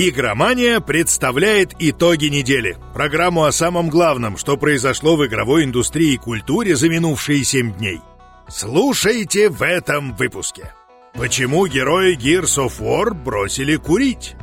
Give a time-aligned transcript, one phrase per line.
[0.00, 2.76] Игромания представляет итоги недели.
[2.94, 8.00] Программу о самом главном, что произошло в игровой индустрии и культуре за минувшие 7 дней.
[8.48, 10.72] Слушайте в этом выпуске.
[11.14, 14.36] Почему герои Gears of War бросили курить?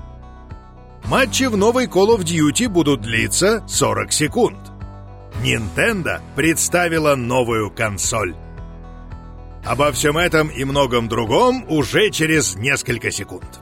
[1.06, 4.60] Матчи в новой Call of Duty будут длиться 40 секунд.
[5.42, 8.36] Nintendo представила новую консоль.
[9.64, 13.62] Обо всем этом и многом другом уже через несколько секунд.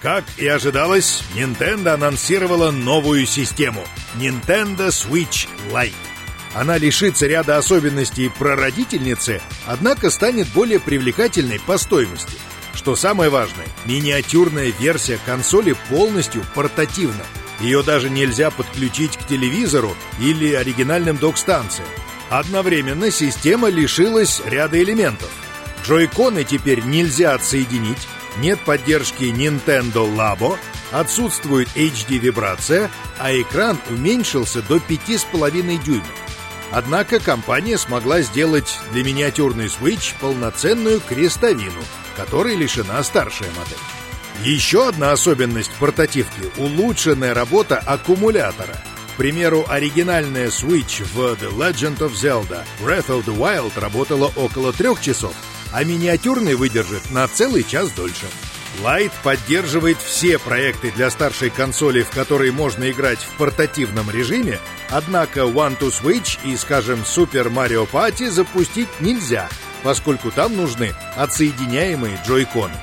[0.00, 3.82] Как и ожидалось, Nintendo анонсировала новую систему
[4.14, 5.92] Nintendo Switch Lite.
[6.54, 12.38] Она лишится ряда особенностей прародительницы, однако станет более привлекательной по стоимости.
[12.74, 17.24] Что самое важное, миниатюрная версия консоли полностью портативна.
[17.60, 21.88] Ее даже нельзя подключить к телевизору или оригинальным док-станциям.
[22.30, 25.30] Одновременно система лишилась ряда элементов.
[25.84, 28.06] Джойконы теперь нельзя отсоединить,
[28.40, 30.56] нет поддержки Nintendo Labo,
[30.92, 36.06] отсутствует HD-вибрация, а экран уменьшился до 5,5 дюймов.
[36.70, 41.82] Однако компания смогла сделать для миниатюрной Switch полноценную крестовину,
[42.16, 43.78] которой лишена старшая модель.
[44.44, 48.76] Еще одна особенность портативки– улучшенная работа аккумулятора.
[49.14, 54.72] К примеру, оригинальная Switch в The Legend of Zelda Breath of the Wild работала около
[54.72, 55.34] трех часов,
[55.72, 58.26] а миниатюрный выдержит на целый час дольше.
[58.82, 65.40] Light поддерживает все проекты для старшей консоли, в которые можно играть в портативном режиме, однако
[65.40, 69.48] One to Switch и, скажем, Super Mario Party запустить нельзя,
[69.82, 72.74] поскольку там нужны отсоединяемые джойконы.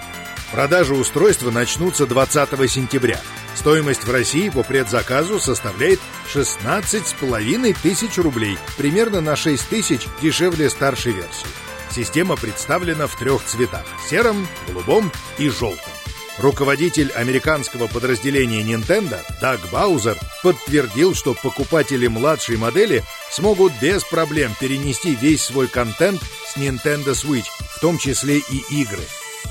[0.52, 3.20] Продажи устройства начнутся 20 сентября.
[3.56, 6.00] Стоимость в России по предзаказу составляет
[6.34, 11.48] 16,5 тысяч рублей, примерно на 6 тысяч дешевле старшей версии.
[11.96, 15.94] Система представлена в трех цветах– сером, голубом и желтом.
[16.38, 23.02] Руководитель американского подразделения Nintendo Даг Баузер подтвердил, что покупатели младшей модели
[23.32, 27.48] смогут без проблем перенести весь свой контент с Nintendo Switch,
[27.78, 29.04] в том числе и игры.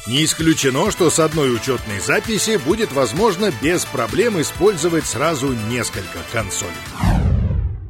[0.06, 6.72] Не исключено, что с одной учетной записи будет возможно без проблем использовать сразу несколько консолей.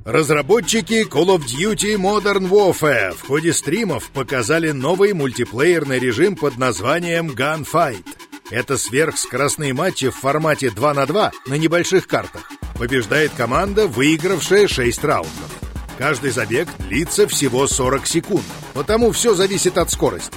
[0.05, 7.31] Разработчики Call of Duty Modern Warfare в ходе стримов показали новый мультиплеерный режим под названием
[7.31, 8.05] Gunfight.
[8.51, 12.51] Это сверхскоростные матчи в формате 2 на 2 на небольших картах.
[12.79, 15.51] Побеждает команда, выигравшая 6 раундов.
[15.97, 18.45] Каждый забег длится всего 40 секунд,
[18.75, 20.37] потому все зависит от скорости.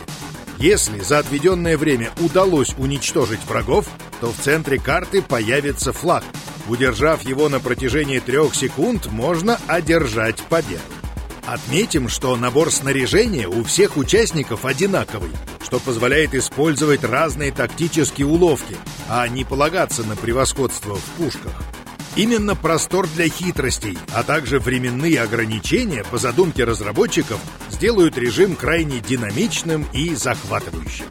[0.59, 3.85] Если за отведенное время удалось уничтожить врагов,
[4.21, 6.23] то в центре карты появится флаг.
[6.67, 10.81] Удержав его на протяжении трех секунд, можно одержать победу.
[11.45, 15.31] Отметим, что набор снаряжения у всех участников одинаковый,
[15.63, 18.75] что позволяет использовать разные тактические уловки,
[19.07, 21.53] а не полагаться на превосходство в пушках.
[22.17, 27.39] Именно простор для хитростей, а также временные ограничения, по задумке разработчиков,
[27.69, 31.05] сделают режим крайне динамичным и захватывающим.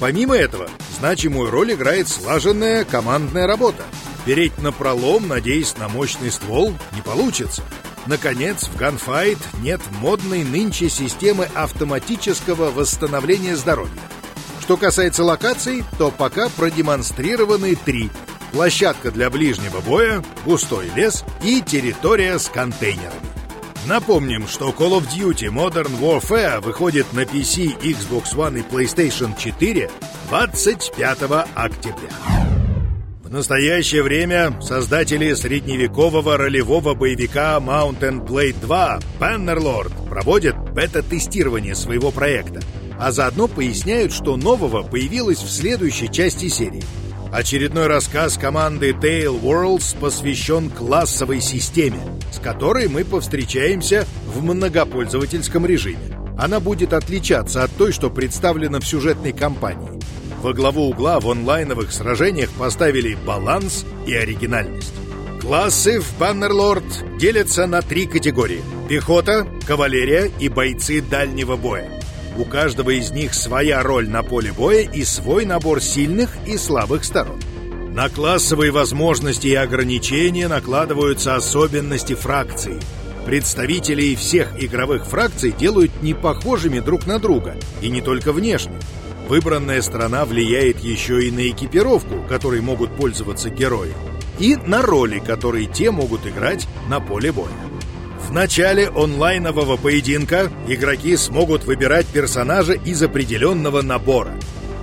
[0.00, 3.82] Помимо этого, значимую роль играет слаженная командная работа.
[4.24, 7.62] Переть на пролом, надеясь на мощный ствол, не получится.
[8.06, 13.92] Наконец, в Gunfight нет модной нынче системы автоматического восстановления здоровья.
[14.60, 18.10] Что касается локаций, то пока продемонстрированы три.
[18.52, 23.34] Площадка для ближнего боя, густой лес и территория с контейнерами.
[23.86, 29.90] Напомним, что Call of Duty Modern Warfare выходит на PC, Xbox One и PlayStation 4
[30.30, 31.18] 25
[31.54, 32.53] октября.
[33.24, 42.60] В настоящее время создатели средневекового ролевого боевика Mountain Blade 2 Bannerlord проводят бета-тестирование своего проекта,
[42.98, 46.84] а заодно поясняют, что нового появилось в следующей части серии–
[47.34, 51.98] Очередной рассказ команды Tail Worlds посвящен классовой системе,
[52.30, 56.16] с которой мы повстречаемся в многопользовательском режиме.
[56.38, 60.00] Она будет отличаться от той, что представлена в сюжетной кампании.
[60.44, 64.92] Во главу угла в онлайновых сражениях поставили баланс и оригинальность.
[65.40, 66.84] Классы в Баннерлорд
[67.18, 68.62] делятся на три категории.
[68.86, 71.90] Пехота, кавалерия и бойцы дальнего боя.
[72.36, 77.04] У каждого из них своя роль на поле боя и свой набор сильных и слабых
[77.04, 77.40] сторон.
[77.94, 82.76] На классовые возможности и ограничения накладываются особенности фракций.
[83.24, 88.76] Представителей всех игровых фракций делают непохожими друг на друга, и не только внешне.
[89.28, 93.92] Выбранная страна влияет еще и на экипировку, которой могут пользоваться герои,
[94.38, 97.48] и на роли, которые те могут играть на поле боя.
[98.28, 104.34] В начале онлайнового поединка игроки смогут выбирать персонажа из определенного набора.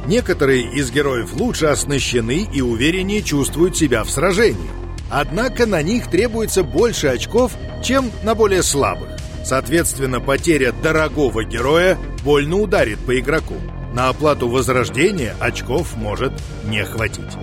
[0.08, 4.70] Некоторые из героев лучше оснащены и увереннее чувствуют себя в сражении.
[5.10, 7.52] Однако на них требуется больше очков,
[7.84, 9.10] чем на более слабых.
[9.44, 13.56] Соответственно, потеря дорогого героя больно ударит по игроку.
[13.94, 16.34] На оплату возрождения очков может
[16.66, 17.38] не хватить.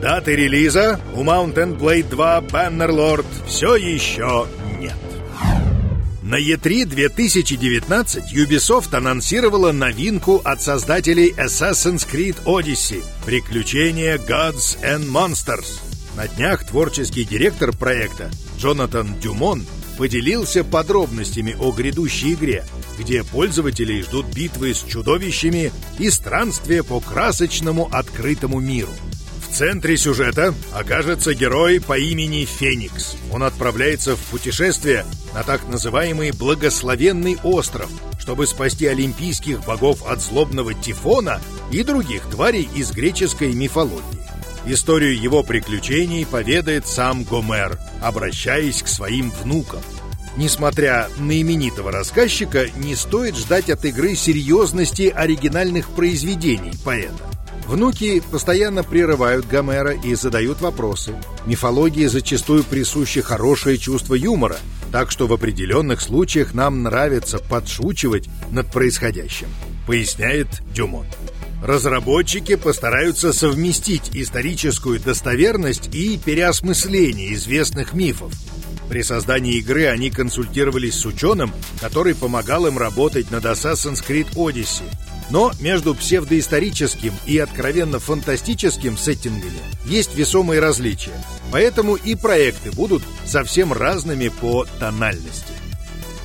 [0.00, 4.46] Даты релиза у Mountain Blade 2 Bannerlord все еще
[4.78, 4.96] нет.
[6.22, 15.80] На E3 2019 Ubisoft анонсировала новинку от создателей Assassin's Creed Odyssey «Приключения Gods and Monsters».
[16.16, 19.64] На днях творческий директор проекта Джонатан Дюмон
[19.96, 22.64] поделился подробностями о грядущей игре,
[22.98, 28.92] где пользователей ждут битвы с чудовищами и странствия по красочному открытому миру.
[29.52, 33.16] В центре сюжета окажется герой по имени Феникс.
[33.30, 35.04] Он отправляется в путешествие
[35.34, 41.38] на так называемый Благословенный остров, чтобы спасти олимпийских богов от злобного Тифона
[41.70, 44.21] и других тварей из греческой мифологии.
[44.64, 49.80] Историю его приключений поведает сам Гомер, обращаясь к своим внукам.
[50.36, 57.32] Несмотря на именитого рассказчика, не стоит ждать от игры серьезности оригинальных произведений поэта.
[57.66, 61.14] Внуки постоянно прерывают Гомера и задают вопросы.
[61.46, 64.56] Мифологии зачастую присуще хорошее чувство юмора,
[64.90, 69.48] так что в определенных случаях нам нравится подшучивать над происходящим,
[69.86, 71.06] поясняет Дюмон.
[71.62, 78.32] Разработчики постараются совместить историческую достоверность и переосмысление известных мифов.
[78.88, 84.82] При создании игры они консультировались с ученым, который помогал им работать над Assassin's Creed Odyssey.
[85.30, 91.14] Но между псевдоисторическим и откровенно фантастическим сеттингами есть весомые различия,
[91.52, 95.52] поэтому и проекты будут совсем разными по тональности.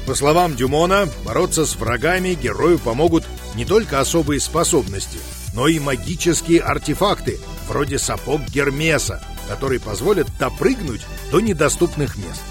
[0.08, 3.24] По словам Дюмона, бороться с врагами герою помогут
[3.58, 5.18] не только особые способности,
[5.56, 11.02] но и магические артефакты, вроде сапог Гермеса, которые позволят допрыгнуть
[11.32, 12.44] до недоступных мест.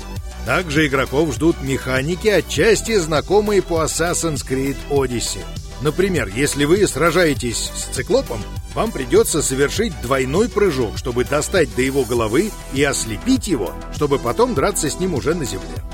[0.47, 5.44] Также игроков ждут механики, отчасти знакомые по Assassin's Creed Odyssey.
[5.81, 8.43] Например, если вы сражаетесь с циклопом,
[8.75, 14.55] вам придется совершить двойной прыжок, чтобы достать до его головы и ослепить его, чтобы потом
[14.56, 15.85] драться с ним уже на земле.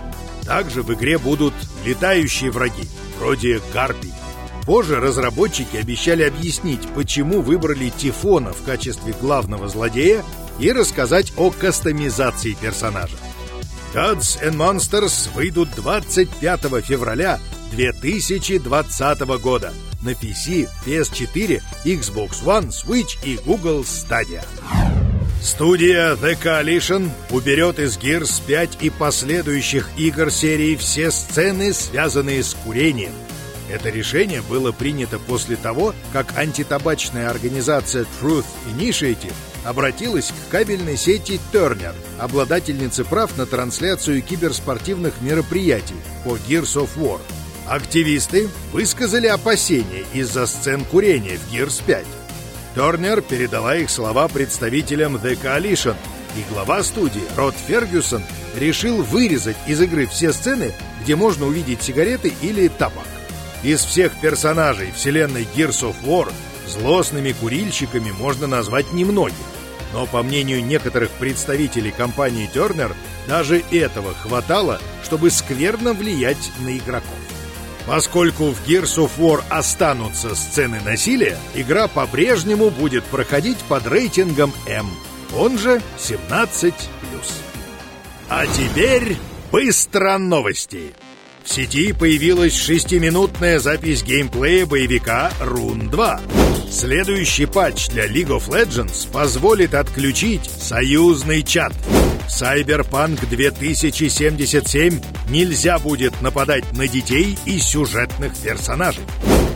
[0.47, 1.53] Также в игре будут
[1.85, 2.89] летающие враги,
[3.19, 4.13] вроде гарпий.
[4.65, 10.25] Позже разработчики обещали объяснить, почему выбрали Тифона в качестве главного злодея
[10.59, 13.17] и рассказать о кастомизации персонажа.
[13.93, 17.41] Gods and Monsters выйдут 25 февраля
[17.73, 19.73] 2020 года
[20.03, 24.43] на PC, PS4, Xbox One, Switch и Google Stadia.
[25.43, 32.55] Студия The Coalition уберет из Gears 5 и последующих игр серии все сцены, связанные с
[32.55, 33.13] курением.
[33.71, 38.45] Это решение было принято после того, как антитабачная организация Truth
[38.77, 46.91] Initiative обратилась к кабельной сети Turner, обладательнице прав на трансляцию киберспортивных мероприятий по Gears of
[46.97, 47.21] War.
[47.69, 52.05] Активисты высказали опасения из-за сцен курения в Gears 5.
[52.75, 55.95] Торнер передала их слова представителям The Coalition,
[56.37, 58.23] и глава студии Род Фергюсон
[58.57, 60.73] решил вырезать из игры все сцены,
[61.03, 63.12] где можно увидеть сигареты или табак.
[63.63, 66.33] Из всех персонажей вселенной Gears of War
[66.67, 69.37] злостными курильщиками можно назвать немногих.
[69.93, 72.95] Но, по мнению некоторых представителей компании Turner,
[73.29, 77.11] даже этого хватало, чтобы скверно влиять на игроков.
[77.87, 84.89] Поскольку в Gears of War останутся сцены насилия, игра по-прежнему будет проходить под рейтингом М,
[85.37, 86.75] он же 17+.
[88.29, 89.17] А теперь
[89.51, 90.95] быстро новости.
[91.45, 96.21] В сети появилась шестиминутная запись геймплея боевика Rune 2.
[96.71, 101.73] Следующий патч для League of Legends позволит отключить союзный чат.
[102.29, 109.05] Cyberpunk 2077 нельзя будет нападать на детей и сюжетных персонажей.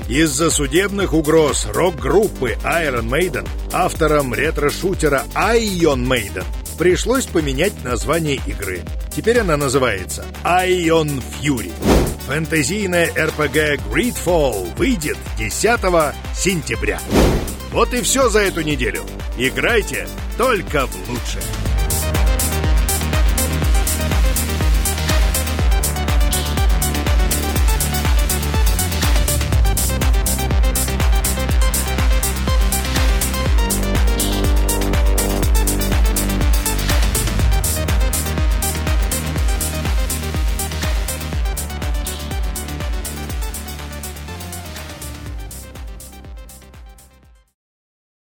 [0.08, 6.44] Из-за судебных угроз рок-группы Iron Maiden авторам ретро-шутера Ion Maiden
[6.78, 8.82] пришлось поменять название игры.
[9.16, 11.72] Теперь она называется Ion Fury.
[12.26, 15.80] Фэнтезийная RPG Greedfall выйдет 10
[16.34, 17.00] сентября.
[17.70, 19.04] Вот и все за эту неделю.
[19.38, 20.06] Играйте
[20.36, 21.65] только в лучшее.